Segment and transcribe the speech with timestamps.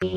[0.00, 0.14] Damas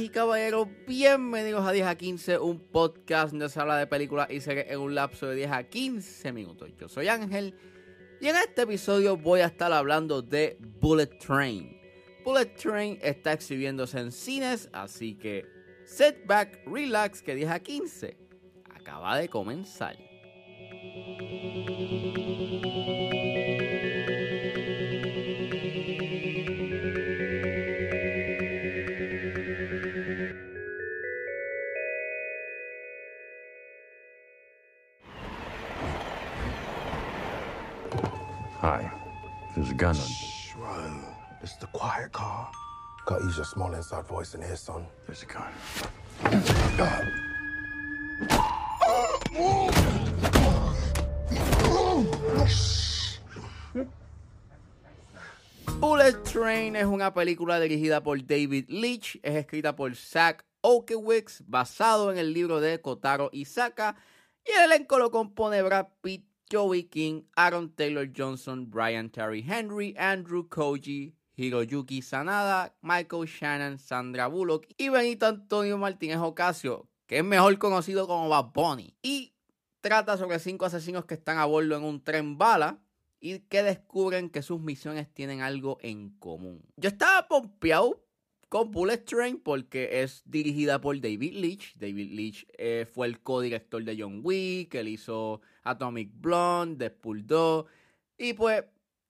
[0.00, 4.40] y caballeros, bienvenidos a 10 a 15, un podcast donde se habla de películas y
[4.40, 6.70] series en un lapso de 10 a 15 minutos.
[6.78, 7.56] Yo soy Ángel
[8.20, 11.76] y en este episodio voy a estar hablando de Bullet Train.
[12.24, 15.44] Bullet Train está exhibiéndose en cines, así que
[15.86, 18.16] set back, relax, que 10 a 15
[18.76, 19.96] acaba de comenzar.
[38.60, 38.92] Hi.
[39.54, 40.02] There's a gun on.
[40.02, 41.00] Shh, run.
[41.42, 42.50] It's the quiet car.
[43.06, 44.84] Gotta use your small inside voice in here, son.
[45.06, 45.48] There's a gun.
[55.78, 62.12] Bullet Train es una película dirigida por David Leitch, es escrita por Zach Okewicz, basado
[62.12, 63.96] en el libro de Kotaro Isaka,
[64.44, 69.94] y el elenco lo compone Brad Pitt, Joey King, Aaron Taylor Johnson, Brian Terry Henry,
[69.96, 77.24] Andrew Koji, Hiroyuki Sanada, Michael Shannon, Sandra Bullock y Benito Antonio Martínez Ocasio, que es
[77.24, 78.94] mejor conocido como Bad Bunny.
[79.00, 79.32] Y
[79.80, 82.80] trata sobre cinco asesinos que están a bordo en un tren bala
[83.20, 86.62] y que descubren que sus misiones tienen algo en común.
[86.76, 88.02] Yo estaba pompeado
[88.48, 91.76] con Bullet Train porque es dirigida por David Leitch.
[91.76, 97.66] David Leitch eh, fue el co-director de John Wick, él hizo Atomic Blonde, Deadpool 2
[98.18, 98.64] y pues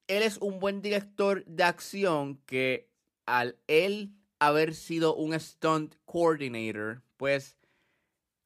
[0.06, 2.90] él es un buen director de acción que
[3.26, 7.56] al él haber sido un stunt coordinator, pues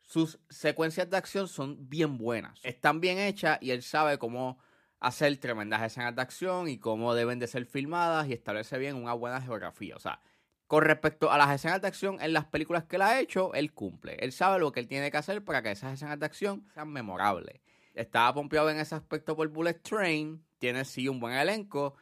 [0.02, 2.60] sus secuencias de acción son bien buenas.
[2.62, 4.58] Están bien hechas y él sabe cómo
[5.00, 9.12] hacer tremendas escenas de acción y cómo deben de ser filmadas y establece bien una
[9.12, 9.96] buena geografía.
[9.96, 10.20] O sea,
[10.66, 13.72] con respecto a las escenas de acción en las películas que él ha hecho, él
[13.72, 14.16] cumple.
[14.20, 16.90] Él sabe lo que él tiene que hacer para que esas escenas de acción sean
[16.90, 17.60] memorables.
[17.94, 20.44] Estaba pompeado en ese aspecto por Bullet Train.
[20.58, 21.94] Tiene sí un buen elenco.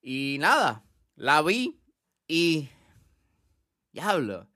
[0.00, 0.84] Y nada,
[1.16, 1.80] la vi
[2.26, 2.68] y...
[3.92, 4.48] Diablo.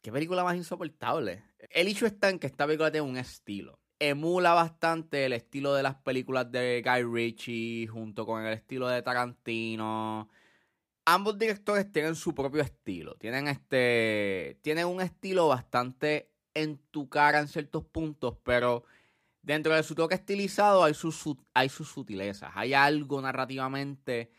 [0.00, 1.44] Qué película más insoportable.
[1.70, 3.80] El hecho está en que esta película tiene un estilo.
[3.98, 9.02] Emula bastante el estilo de las películas de Guy Ritchie junto con el estilo de
[9.02, 10.28] Tarantino.
[11.04, 13.14] Ambos directores tienen su propio estilo.
[13.16, 14.58] Tienen este.
[14.62, 18.84] Tienen un estilo bastante en tu cara en ciertos puntos, pero
[19.42, 22.50] dentro de su toque estilizado hay sus, hay sus sutilezas.
[22.54, 24.30] Hay algo narrativamente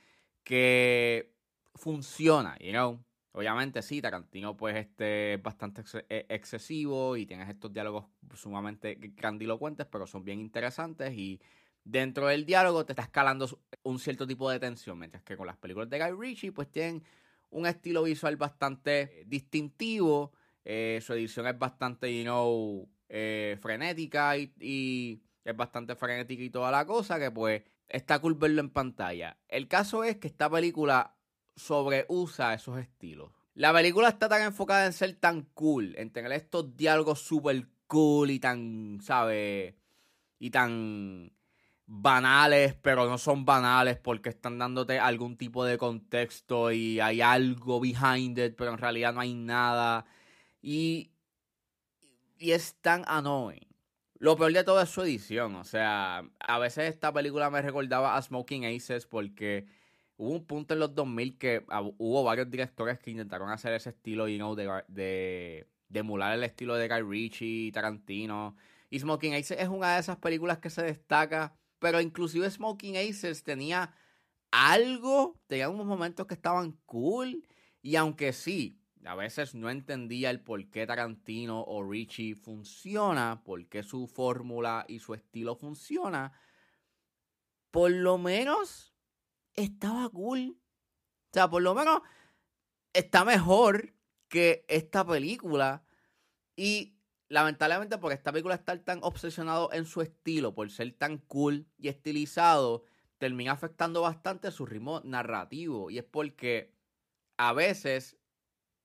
[0.44, 1.34] que
[1.76, 3.04] funciona, you know.
[3.36, 5.96] Obviamente sí, Tarantino pues este es bastante ex
[6.30, 8.06] excesivo y tienes estos diálogos
[8.36, 11.42] sumamente grandilocuentes, pero son bien interesantes y
[11.84, 13.50] dentro del diálogo te está escalando
[13.82, 17.04] un cierto tipo de tensión, mientras que con las películas de Guy Ritchie pues tienen
[17.50, 20.32] un estilo visual bastante distintivo,
[20.64, 26.50] eh, su edición es bastante, you know, eh, frenética y, y es bastante frenética y
[26.50, 29.38] toda la cosa que pues está cool verlo en pantalla.
[29.48, 31.16] El caso es que esta película
[31.56, 33.32] sobreusa esos estilos.
[33.54, 38.32] La película está tan enfocada en ser tan cool, en tener estos diálogos super cool
[38.32, 39.76] y tan, ¿sabes?
[40.40, 41.32] Y tan
[41.86, 47.80] banales, pero no son banales porque están dándote algún tipo de contexto y hay algo
[47.80, 50.08] behind it, pero en realidad no hay nada.
[50.64, 51.12] Y,
[52.44, 53.66] y es tan annoying.
[54.20, 55.56] Lo peor de todo es su edición.
[55.56, 59.66] O sea, a veces esta película me recordaba a Smoking Aces porque
[60.18, 61.66] hubo un punto en los 2000 que
[61.98, 67.02] hubo varios directores que intentaron hacer ese estilo, de, de emular el estilo de Guy
[67.02, 68.58] Ritchie, Tarantino.
[68.90, 73.44] Y Smoking Aces es una de esas películas que se destaca, pero inclusive Smoking Aces
[73.44, 73.96] tenía
[74.52, 77.48] algo, tenía unos momentos que estaban cool,
[77.82, 83.68] y aunque sí, a veces no entendía el por qué Tarantino o Richie funciona, por
[83.68, 86.34] qué su fórmula y su estilo funciona,
[87.72, 88.94] por lo menos
[89.56, 90.58] estaba cool.
[90.58, 92.02] O sea, por lo menos
[92.94, 93.94] está mejor
[94.28, 95.84] que esta película.
[96.56, 96.98] Y
[97.30, 101.88] lamentablemente por esta película estar tan obsesionado en su estilo, por ser tan cool y
[101.88, 102.84] estilizado,
[103.18, 105.90] termina afectando bastante su ritmo narrativo.
[105.90, 106.74] Y es porque
[107.38, 108.18] a veces,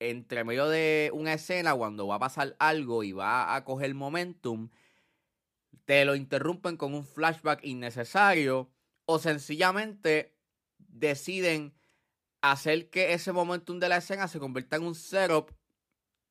[0.00, 4.70] entre medio de una escena, cuando va a pasar algo y va a coger momentum,
[5.84, 8.70] te lo interrumpen con un flashback innecesario
[9.06, 10.36] o sencillamente
[10.76, 11.74] deciden
[12.40, 15.50] hacer que ese momentum de la escena se convierta en un setup,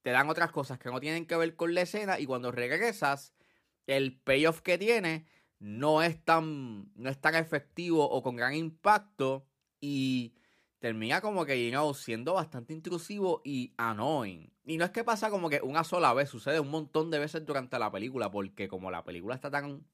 [0.04, 3.34] te dan otras cosas que no tienen que ver con la escena y cuando regresas,
[3.88, 5.26] el payoff que tiene
[5.60, 9.48] no es tan, no es tan efectivo o con gran impacto
[9.82, 10.36] y
[10.88, 14.50] termina como que, you know, siendo bastante intrusivo y annoying.
[14.64, 17.46] Y no es que pasa como que una sola vez, sucede un montón de veces
[17.46, 19.86] durante la película, porque como la película está tan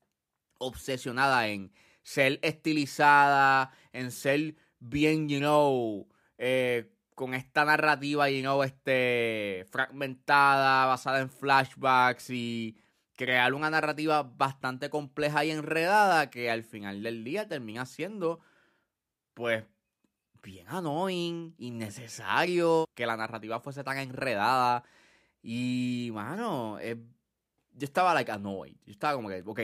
[0.59, 1.71] obsesionada en
[2.03, 6.07] ser estilizada, en ser bien, you know,
[6.37, 12.77] eh, con esta narrativa, you know, este, fragmentada, basada en flashbacks y
[13.15, 18.41] crear una narrativa bastante compleja y enredada que al final del día termina siendo,
[19.33, 19.63] pues,
[20.43, 24.83] bien annoying, innecesario, que la narrativa fuese tan enredada.
[25.41, 28.75] Y, mano, yo estaba, like, annoyed.
[28.85, 29.59] Yo estaba como que, ok,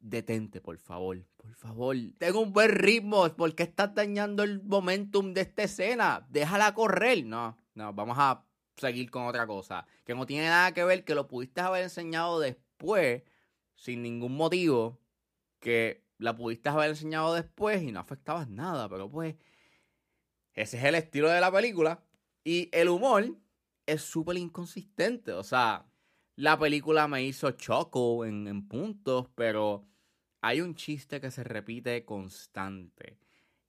[0.00, 1.96] detente, por favor, por favor.
[2.18, 6.26] Tengo un buen ritmo, ¿por qué estás dañando el momentum de esta escena?
[6.28, 7.24] Déjala correr.
[7.24, 8.44] No, no, vamos a
[8.76, 9.86] seguir con otra cosa.
[10.04, 13.22] Que no tiene nada que ver, que lo pudiste haber enseñado después,
[13.74, 14.98] sin ningún motivo,
[15.60, 19.36] que la pudiste haber enseñado después y no afectabas nada, pero pues
[20.54, 22.02] ese es el estilo de la película.
[22.44, 23.36] Y el humor
[23.86, 25.32] es súper inconsistente.
[25.32, 25.86] O sea,
[26.36, 29.86] la película me hizo choco en, puntos, pero
[30.40, 33.18] hay un chiste que se repite constante.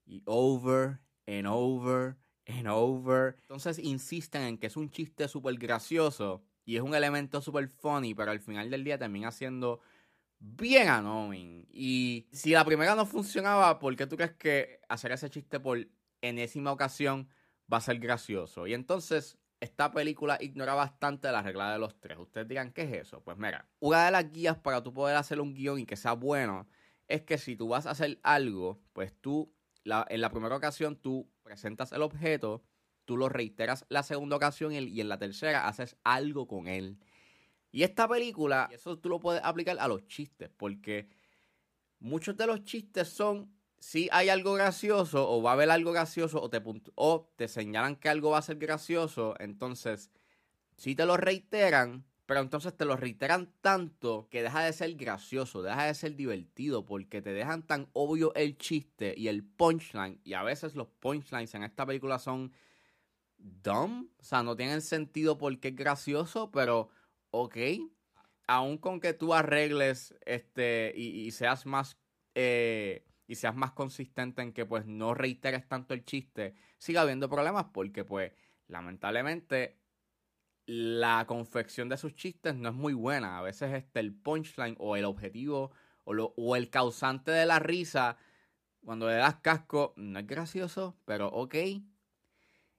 [0.06, 3.38] Y over and over and over.
[3.42, 8.14] Entonces insisten en que es un chiste súper gracioso y es un elemento súper funny,
[8.14, 9.82] pero al final del día termina siendo
[10.40, 11.66] bien annoying.
[11.72, 15.88] Y si la primera no funcionaba, ¿por qué tú crees que hacer ese chiste por
[16.28, 17.30] enésima ocasión
[17.72, 18.66] va a ser gracioso?
[18.66, 22.18] Y entonces esta película ignora bastante la regla de los tres.
[22.18, 23.22] Ustedes digan, ¿qué es eso?
[23.22, 26.14] Pues mira, una de las guías para tú poder hacer un guion y que sea
[26.14, 26.68] bueno
[27.08, 29.54] es que si tú vas a hacer algo, pues tú,
[29.86, 32.64] en la primera ocasión tú presentas el objeto,
[33.06, 36.98] tú lo reiteras la segunda ocasión y en la tercera haces algo con él.
[37.72, 41.10] Y esta película, eso tú lo puedes aplicar a los chistes, porque
[42.00, 43.52] muchos de los chistes son
[43.84, 46.64] si hay algo gracioso o va a haber algo gracioso o te,
[46.96, 50.10] o te señalan que algo va a ser gracioso, entonces
[50.78, 55.62] si te lo reiteran, pero entonces te lo reiteran tanto que deja de ser gracioso,
[55.62, 60.34] deja de ser divertido, porque te dejan tan obvio el chiste y el punchline, y
[60.34, 62.54] a veces los punchlines en esta película son
[63.38, 66.88] dumb, o sea, no tienen sentido porque es gracioso, pero
[67.32, 67.58] ok,
[68.48, 71.98] aun con que tú arregles este y, seas más...
[72.34, 77.30] Eh, y seas más consistente en que pues no reiteres tanto el chiste, siga habiendo
[77.30, 78.32] problemas porque pues
[78.68, 79.80] lamentablemente
[80.66, 83.38] la confección de sus chistes no es muy buena.
[83.38, 85.72] A veces este, el punchline o el objetivo
[86.06, 88.18] o, lo, o el causante de la risa,
[88.84, 91.56] cuando le das casco, no es gracioso, pero ok.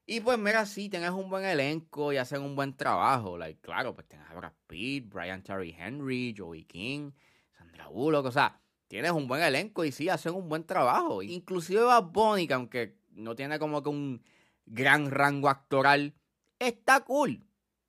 [0.07, 3.39] Y pues mira, sí, tienes un buen elenco y hacen un buen trabajo.
[3.39, 7.13] Like, claro, pues tienes a Brad Pitt, Brian Terry Henry, Joey King,
[7.57, 11.23] Sandra Bullock, o sea, tienes un buen elenco y sí, hacen un buen trabajo.
[11.23, 14.23] Inclusive Bad Bunny, aunque no tiene como que un
[14.67, 16.15] gran rango actoral,
[16.59, 17.47] está cool.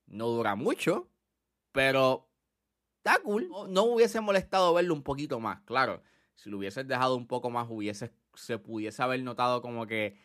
[0.07, 1.09] No dura mucho,
[1.71, 2.29] pero
[2.97, 3.49] está cool.
[3.69, 6.01] No, hubiese molestado verlo un poquito más, claro.
[6.35, 10.17] Si lo hubieses dejado un poco más, hubiese, se pudiese haber notado como que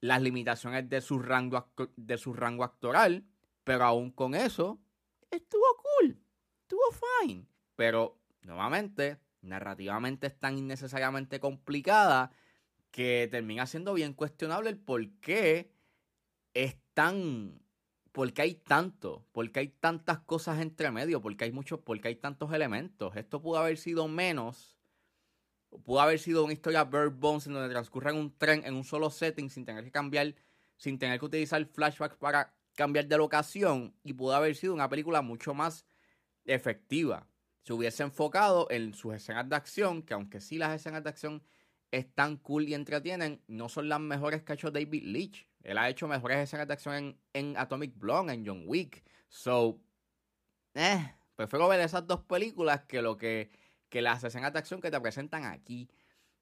[0.00, 3.26] las limitaciones de su rango, de su rango actoral,
[3.64, 4.80] pero aún con eso,
[5.30, 6.18] estuvo cool,
[6.62, 6.82] estuvo
[7.20, 7.46] fine.
[7.76, 12.30] Pero, nuevamente, narrativamente es tan innecesariamente complicada
[12.90, 15.72] que termina siendo bien cuestionable el por qué
[16.54, 17.62] es tan.
[18.12, 19.24] ¿Por qué hay tanto?
[19.32, 21.20] ¿Por qué hay tantas cosas entre medio?
[21.20, 21.80] ¿Por qué hay muchos?
[21.80, 23.14] ¿Por qué hay tantos elementos?
[23.16, 24.76] Esto pudo haber sido menos.
[25.84, 28.84] Pudo haber sido una historia Bird Bones en donde transcurre en un tren en un
[28.84, 30.34] solo setting sin tener que cambiar,
[30.78, 33.94] sin tener que utilizar flashbacks para cambiar de locación.
[34.02, 35.84] Y pudo haber sido una película mucho más
[36.44, 37.28] efectiva
[37.68, 41.42] se hubiese enfocado en sus escenas de acción, que aunque sí las escenas de acción
[41.90, 45.46] están cool y entretienen, no son las mejores que ha hecho David Leitch.
[45.64, 49.04] Él ha hecho mejores escenas de acción en, Atomic Blonde, en John Wick.
[49.28, 49.82] So,
[50.72, 53.50] eh, prefiero ver esas dos películas que lo que,
[53.90, 55.90] que las escenas de acción que te presentan aquí.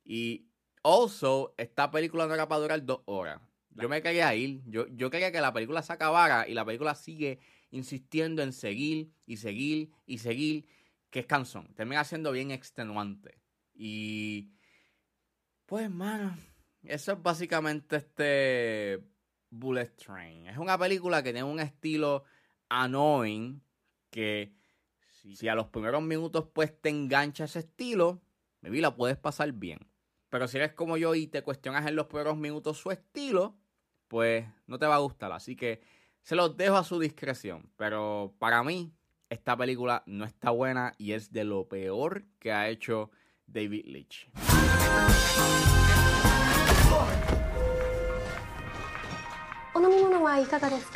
[0.04, 0.46] Y
[0.84, 3.40] also, esta película no era para durar dos horas.
[3.70, 4.62] Yo me quería ir.
[4.66, 7.40] Yo, yo quería que la película se acabara y la película sigue
[7.72, 10.66] insistiendo en seguir y seguir y seguir
[11.16, 11.72] que es cansón.
[11.74, 13.38] Termina siendo bien extenuante.
[13.72, 14.50] Y.
[15.64, 16.36] Pues, mano.
[16.82, 19.02] Eso es básicamente este.
[19.48, 20.46] Bullet Train.
[20.46, 22.24] Es una película que tiene un estilo
[22.68, 23.62] annoying.
[24.10, 24.52] Que
[25.08, 28.20] si, a los primeros minutos pues te engancha ese estilo,
[28.60, 29.78] maybe la puedes pasar bien.
[30.28, 33.56] Pero si eres como yo y te cuestionas en los primeros minutos su estilo,
[34.06, 35.32] pues no te va a gustar.
[35.32, 35.80] Así que
[36.20, 37.72] se los dejo a su discreción.
[37.78, 38.92] Pero para mí,
[39.30, 43.10] esta película no está buena y es de lo peor que ha hecho
[43.46, 44.28] David Leitch.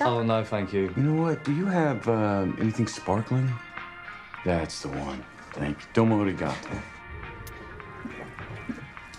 [0.03, 0.91] Oh, no, thank you.
[0.97, 1.45] You know what?
[1.45, 3.49] Do you have uh, anything sparkling?
[4.45, 5.23] That's the one.
[5.53, 5.87] Thank you.
[5.93, 6.71] Domo arigato.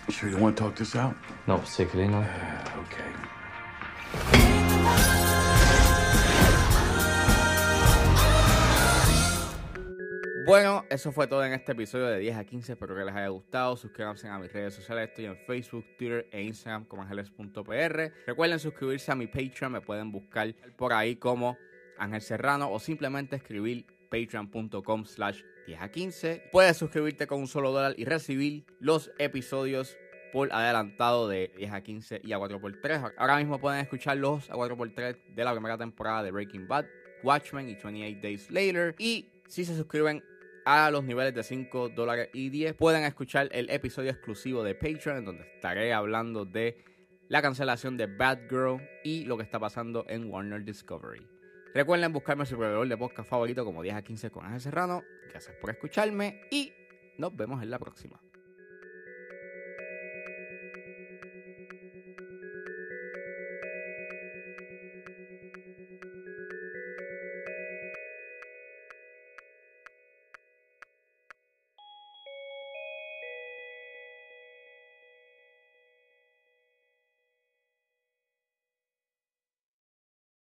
[0.09, 1.15] Sure you want to talk this out?
[1.47, 2.25] Not particularly, no.
[2.81, 4.40] Okay.
[10.45, 12.73] Bueno, eso fue todo en este episodio de 10 a 15.
[12.73, 13.77] Espero que les haya gustado.
[13.77, 15.09] Suscríbanse a mis redes sociales.
[15.09, 18.11] Estoy en Facebook, Twitter e Instagram como ángeles.pr.
[18.25, 19.71] Recuerden suscribirse a mi Patreon.
[19.71, 21.57] Me pueden buscar por ahí como
[21.97, 26.49] Ángel Serrano o simplemente escribir patreon.com slash 10 a 15.
[26.51, 29.95] Puedes suscribirte con un solo dólar y recibir los episodios
[30.33, 33.13] por adelantado de 10 a 15 y a 4x3.
[33.17, 36.85] Ahora mismo pueden escuchar los a 4x3 de la primera temporada de Breaking Bad,
[37.23, 38.95] Watchmen y 28 Days Later.
[38.97, 40.23] Y si se suscriben
[40.65, 45.17] a los niveles de 5 dólares y 10, pueden escuchar el episodio exclusivo de Patreon,
[45.17, 46.83] en donde estaré hablando de
[47.27, 51.25] la cancelación de Bad Girl y lo que está pasando en Warner Discovery.
[51.73, 55.03] Recuerden buscarme su proveedor de podcast favorito como 10 a 15 con Ángel Serrano.
[55.29, 56.73] Gracias por escucharme y
[57.17, 58.19] nos vemos en la próxima.